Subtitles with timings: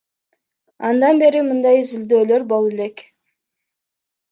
[0.89, 3.07] Андан бери мындай изилдөөлөр боло элек.